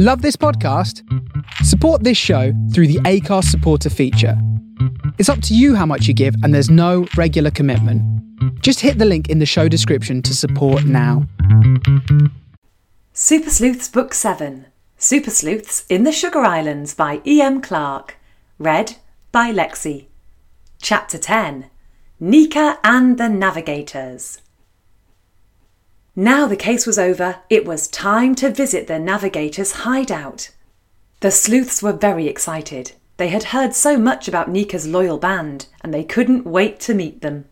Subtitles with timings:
[0.00, 1.02] Love this podcast?
[1.64, 4.40] Support this show through the Acast supporter feature.
[5.18, 8.00] It's up to you how much you give, and there's no regular commitment.
[8.62, 11.26] Just hit the link in the show description to support now.
[13.12, 14.66] Super Sleuths Book 7
[14.98, 17.60] Super Sleuths in the Sugar Islands by E.M.
[17.60, 18.18] Clark.
[18.60, 18.98] Read
[19.32, 20.06] by Lexi.
[20.80, 21.70] Chapter 10
[22.20, 24.42] Nika and the Navigators.
[26.20, 30.50] Now the case was over, it was time to visit the navigators' hideout.
[31.20, 32.90] The sleuths were very excited.
[33.18, 37.20] They had heard so much about Nika's loyal band, and they couldn't wait to meet
[37.20, 37.44] them.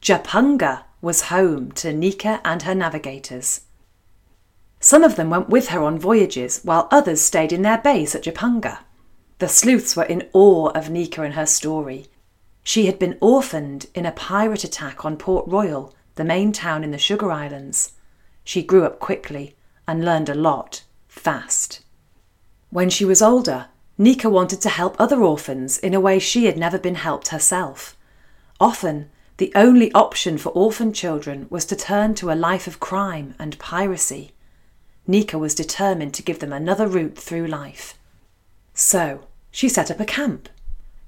[0.00, 3.60] Japunga was home to Nika and her navigators.
[4.80, 8.24] Some of them went with her on voyages, while others stayed in their base at
[8.24, 8.80] Japunga.
[9.38, 12.06] The sleuths were in awe of Nika and her story.
[12.64, 16.90] She had been orphaned in a pirate attack on Port Royal the main town in
[16.90, 17.92] the Sugar Islands.
[18.44, 21.82] She grew up quickly and learned a lot, fast.
[22.70, 23.66] When she was older,
[23.98, 27.96] Nika wanted to help other orphans in a way she had never been helped herself.
[28.60, 33.34] Often, the only option for orphan children was to turn to a life of crime
[33.38, 34.32] and piracy.
[35.06, 37.98] Nika was determined to give them another route through life.
[38.74, 40.48] So, she set up a camp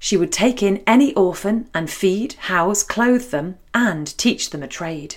[0.05, 4.67] she would take in any orphan and feed, house, clothe them, and teach them a
[4.67, 5.15] trade.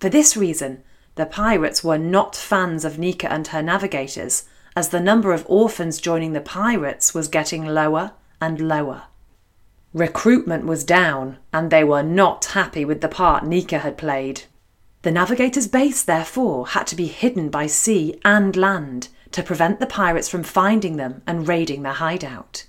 [0.00, 0.82] For this reason,
[1.16, 4.44] the pirates were not fans of Nika and her navigators,
[4.74, 9.02] as the number of orphans joining the pirates was getting lower and lower.
[9.92, 14.44] Recruitment was down, and they were not happy with the part Nika had played.
[15.02, 19.84] The navigators' base, therefore, had to be hidden by sea and land to prevent the
[19.84, 22.64] pirates from finding them and raiding their hideout.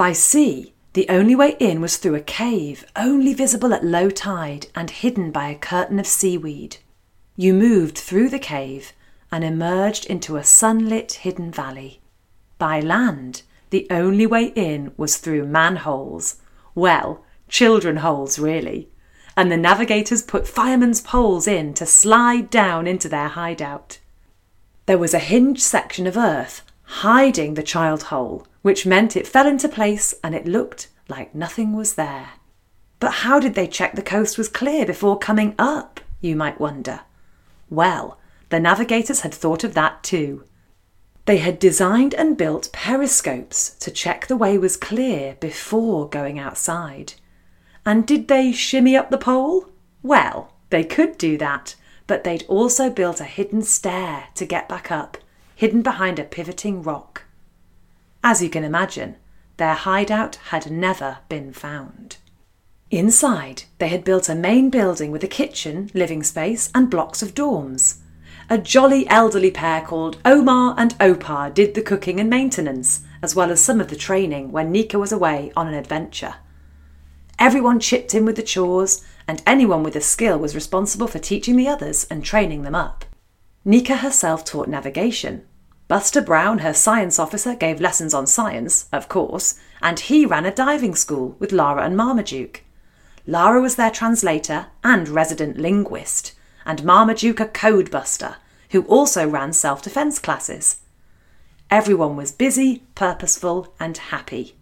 [0.00, 4.68] By sea, the only way in was through a cave, only visible at low tide
[4.74, 6.78] and hidden by a curtain of seaweed.
[7.36, 8.94] You moved through the cave
[9.30, 12.00] and emerged into a sunlit hidden valley.
[12.56, 16.36] By land, the only way in was through manholes.
[16.74, 18.88] Well, children holes, really.
[19.36, 23.98] And the navigators put firemen's poles in to slide down into their hideout.
[24.86, 29.46] There was a hinged section of earth hiding the child hole, which meant it fell
[29.46, 32.30] into place and it looked like nothing was there.
[32.98, 37.00] But how did they check the coast was clear before coming up, you might wonder?
[37.70, 38.18] Well,
[38.50, 40.44] the navigators had thought of that too.
[41.24, 47.14] They had designed and built periscopes to check the way was clear before going outside.
[47.86, 49.70] And did they shimmy up the pole?
[50.02, 54.90] Well, they could do that, but they'd also built a hidden stair to get back
[54.90, 55.16] up,
[55.54, 57.24] hidden behind a pivoting rock.
[58.22, 59.16] As you can imagine,
[59.56, 62.16] their hideout had never been found.
[62.90, 67.34] Inside, they had built a main building with a kitchen, living space, and blocks of
[67.34, 67.98] dorms.
[68.48, 73.50] A jolly elderly pair called Omar and Opar did the cooking and maintenance, as well
[73.50, 76.36] as some of the training when Nika was away on an adventure.
[77.38, 81.56] Everyone chipped in with the chores, and anyone with a skill was responsible for teaching
[81.56, 83.04] the others and training them up.
[83.64, 85.46] Nika herself taught navigation,
[85.90, 90.54] Buster Brown, her science officer, gave lessons on science, of course, and he ran a
[90.54, 92.62] diving school with Lara and Marmaduke.
[93.26, 96.34] Lara was their translator and resident linguist,
[96.64, 98.36] and Marmaduke a code buster,
[98.70, 100.76] who also ran self defence classes.
[101.72, 104.54] Everyone was busy, purposeful, and happy.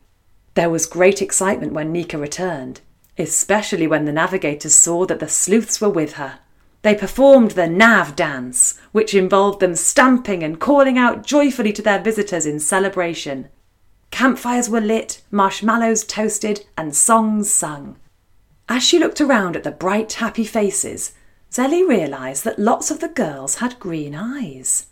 [0.54, 2.80] There was great excitement when Nika returned,
[3.18, 6.38] especially when the navigators saw that the sleuths were with her.
[6.88, 12.00] They performed the Nav dance, which involved them stamping and calling out joyfully to their
[12.00, 13.50] visitors in celebration.
[14.10, 17.98] Campfires were lit, marshmallows toasted, and songs sung.
[18.70, 21.12] As she looked around at the bright, happy faces,
[21.52, 24.86] Zelly realised that lots of the girls had green eyes.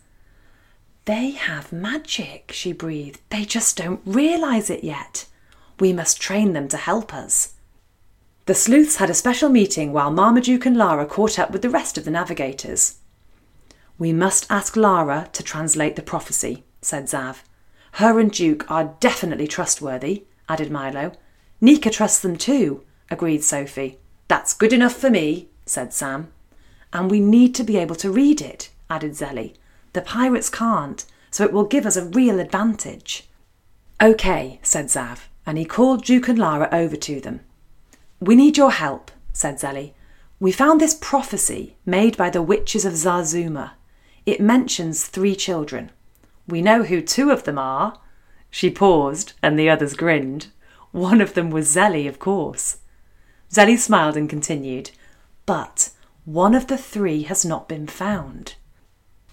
[1.05, 3.21] They have magic, she breathed.
[3.29, 5.25] They just don't realise it yet.
[5.79, 7.53] We must train them to help us.
[8.47, 11.97] The sleuths had a special meeting while Marmaduke and Lara caught up with the rest
[11.97, 12.99] of the navigators.
[13.99, 17.39] We must ask Lara to translate the prophecy, said Zav.
[17.93, 21.11] Her and Duke are definitely trustworthy, added Milo.
[21.59, 23.97] Nika trusts them too, agreed Sophie.
[24.29, 26.31] That's good enough for me, said Sam.
[26.93, 29.55] And we need to be able to read it, added Zelly.
[29.91, 33.27] The pirates can't, so it will give us a real advantage.
[33.99, 37.41] OK, said Zav, and he called Duke and Lara over to them.
[38.19, 39.93] We need your help, said Zelly.
[40.39, 43.71] We found this prophecy made by the witches of Zarzuma.
[44.25, 45.91] It mentions three children.
[46.47, 47.99] We know who two of them are.
[48.49, 50.47] She paused, and the others grinned.
[50.91, 52.77] One of them was Zelly, of course.
[53.51, 54.91] Zelly smiled and continued,
[55.45, 55.91] But
[56.25, 58.55] one of the three has not been found.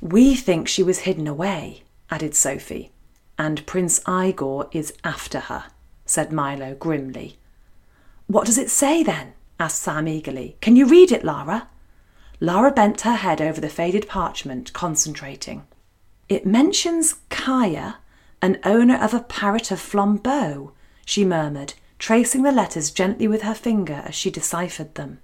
[0.00, 2.92] We think she was hidden away, added Sophie.
[3.38, 5.64] And Prince Igor is after her,
[6.04, 7.38] said Milo grimly.
[8.34, 9.34] What does it say then?
[9.60, 10.56] asked Sam eagerly.
[10.60, 11.68] Can you read it, Lara?
[12.40, 15.68] Lara bent her head over the faded parchment, concentrating.
[16.28, 17.98] It mentions Kaya,
[18.42, 20.72] an owner of a parrot of flambeau,
[21.06, 25.20] she murmured, tracing the letters gently with her finger as she deciphered them.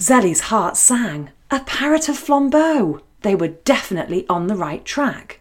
[0.00, 1.30] Zelly's heart sang.
[1.52, 3.00] A parrot of flambeau!
[3.20, 5.38] They were definitely on the right track.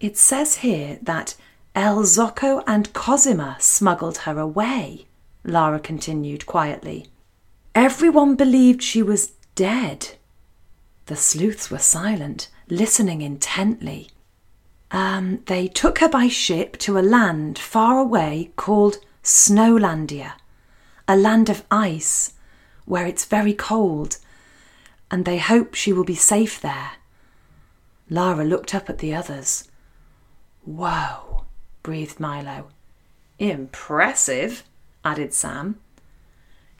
[0.00, 1.34] It says here that
[1.74, 5.06] El Zocco and Cosima smuggled her away,
[5.44, 7.06] Lara continued quietly.
[7.74, 10.16] Everyone believed she was dead.
[11.06, 14.10] The sleuths were silent, listening intently.
[14.90, 20.32] Um, they took her by ship to a land far away called Snowlandia,
[21.06, 22.34] a land of ice
[22.84, 24.18] where it's very cold,
[25.10, 26.92] and they hope she will be safe there.
[28.08, 29.68] Lara looked up at the others.
[30.64, 31.44] Whoa,
[31.82, 32.68] breathed Milo.
[33.38, 34.64] Impressive,
[35.04, 35.80] added Sam.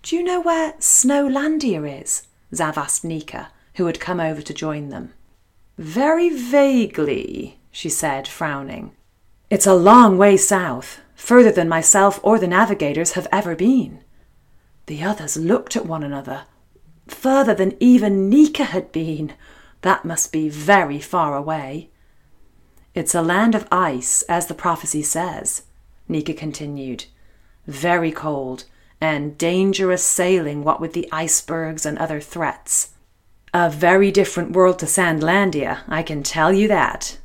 [0.03, 2.27] Do you know where Snowlandia is?
[2.53, 5.13] Zav asked Nika, who had come over to join them.
[5.79, 8.93] Very vaguely, she said, frowning.
[9.51, 14.03] It's a long way south, further than myself or the navigators have ever been.
[14.87, 16.45] The others looked at one another.
[17.09, 19.35] Further than even Nika had been.
[19.83, 21.91] That must be very far away.
[22.95, 25.63] It's a land of ice, as the prophecy says,
[26.09, 27.05] Nika continued.
[27.67, 28.65] Very cold,
[29.01, 32.91] and dangerous sailing, what with the icebergs and other threats.
[33.53, 37.19] A very different world to Sandlandia, I can tell you that.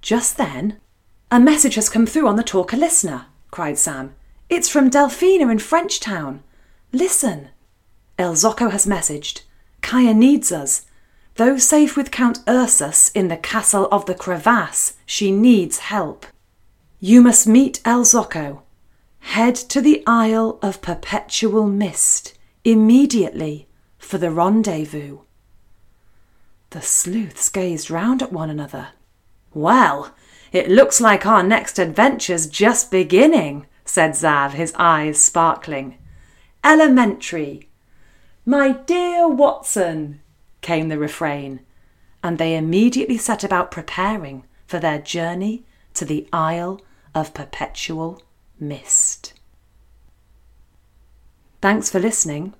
[0.00, 0.78] Just then,
[1.30, 4.14] a message has come through on the talker listener, cried Sam.
[4.48, 6.40] It's from Delphina in Frenchtown.
[6.92, 7.48] Listen.
[8.18, 9.42] El has messaged.
[9.82, 10.86] Kaya needs us.
[11.34, 16.26] Though safe with Count Ursus in the castle of the crevasse, she needs help.
[16.98, 18.04] You must meet El.
[19.32, 25.18] Head to the Isle of Perpetual Mist immediately for the rendezvous.
[26.70, 28.88] The sleuths gazed round at one another.
[29.52, 30.14] Well,
[30.50, 35.98] it looks like our next adventure's just beginning, said Zav, his eyes sparkling.
[36.64, 37.68] Elementary.
[38.46, 40.20] My dear Watson,
[40.62, 41.60] came the refrain,
[42.24, 46.80] and they immediately set about preparing for their journey to the Isle
[47.14, 48.22] of Perpetual
[48.60, 49.34] Mist.
[51.60, 52.54] Thanks for listening.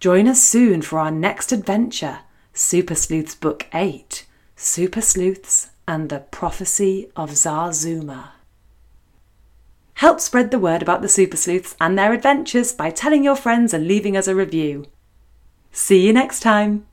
[0.00, 2.20] Join us soon for our next adventure,
[2.52, 4.26] Super Sleuths Book 8
[4.56, 8.30] Super Sleuths and the Prophecy of Zarzuma.
[9.94, 13.74] Help spread the word about the Super Sleuths and their adventures by telling your friends
[13.74, 14.86] and leaving us a review.
[15.72, 16.86] See you next time!